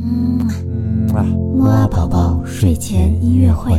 [0.00, 0.38] 嗯
[1.14, 3.72] 啊，木啊宝宝睡前音乐会。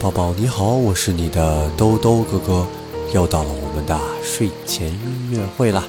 [0.00, 2.66] 宝宝你好，我是你的兜兜哥哥，
[3.14, 5.84] 又到了我们的睡前音乐会啦。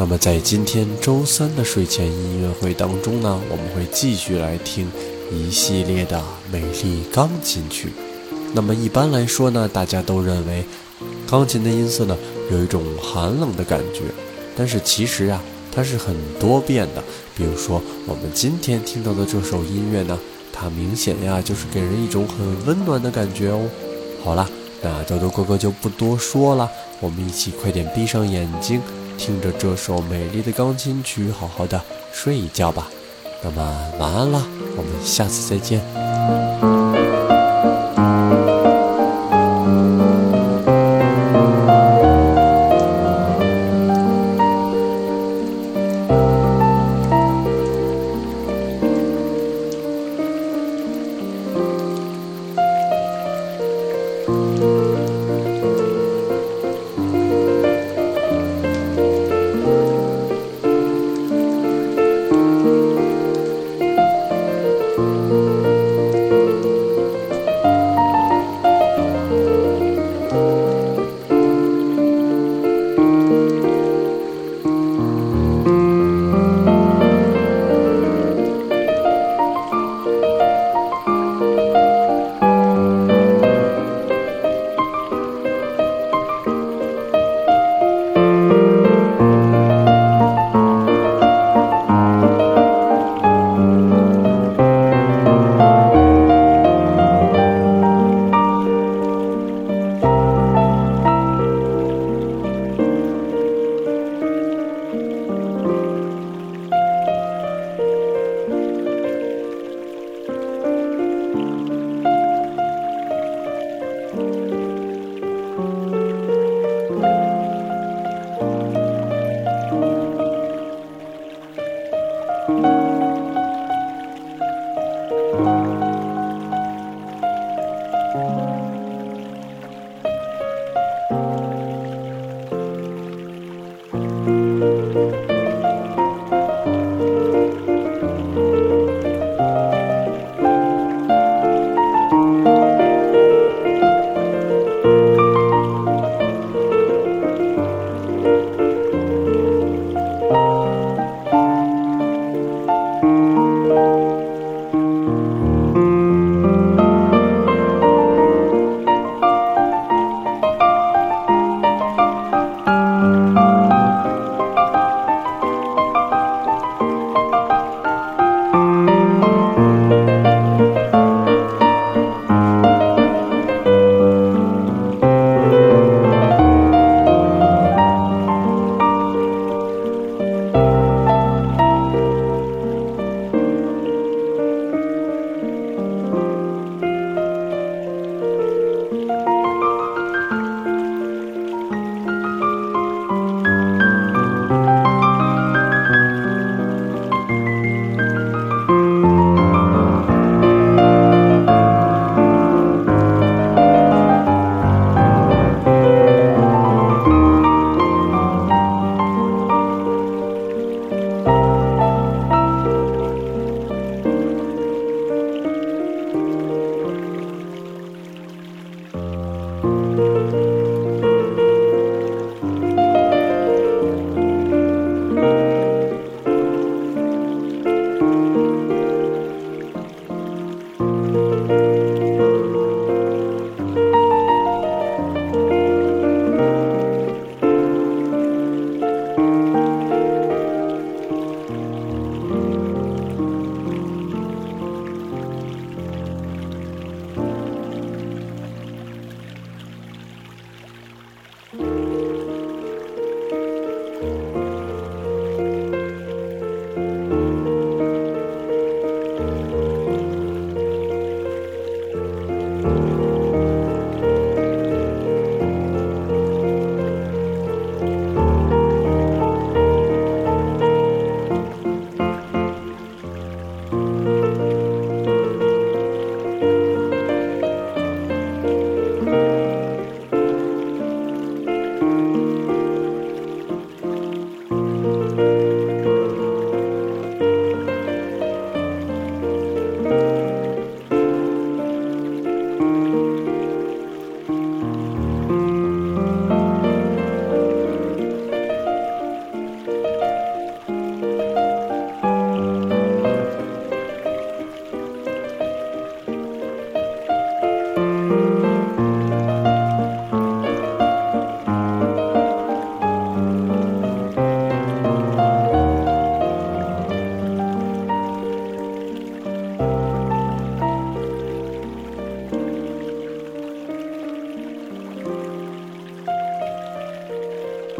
[0.00, 4.90] 那么在今天周三的睡前音乐会当中呢，我们会继续来听
[5.30, 7.92] 一系列的美丽钢琴曲。
[8.54, 10.64] 那么一般来说呢，大家都认为
[11.28, 12.16] 钢琴的音色呢
[12.50, 14.00] 有一种寒冷的感觉，
[14.56, 17.04] 但是其实啊，它是很多变的。
[17.36, 20.18] 比如说我们今天听到的这首音乐呢。
[20.50, 23.68] 它明显呀，就是给人一种很温暖的感觉哦。
[24.24, 24.48] 好了，
[24.82, 26.68] 那豆豆哥哥就不多说了，
[27.00, 28.82] 我们一起快点闭上眼睛，
[29.20, 31.78] 听着这首美丽的钢琴曲，好好的
[32.10, 32.88] 睡一觉吧。
[33.44, 34.42] 那么晚安了，
[34.78, 36.09] 我们下次再见。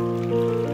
[0.00, 0.69] Música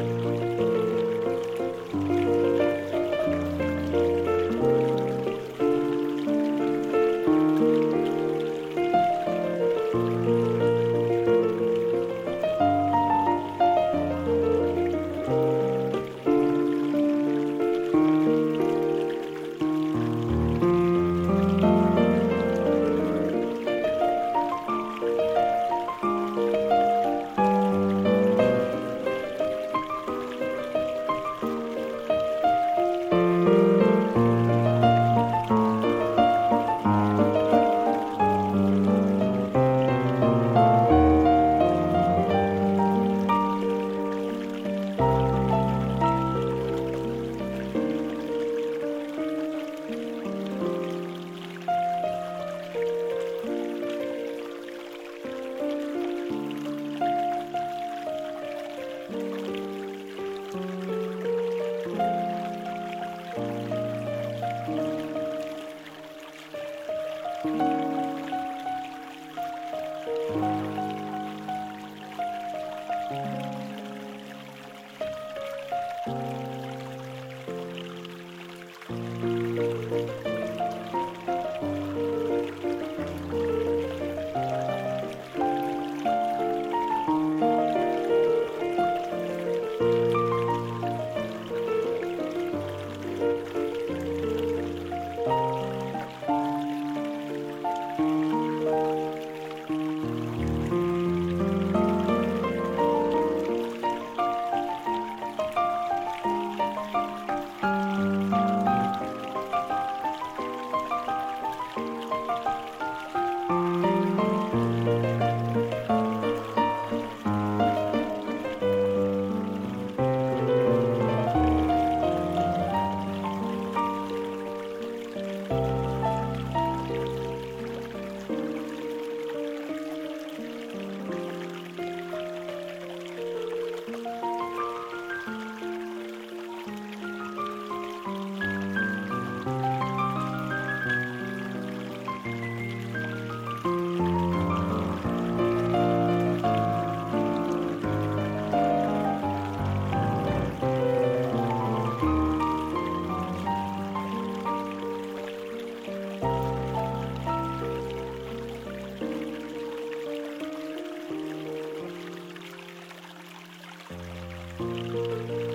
[164.58, 165.45] Música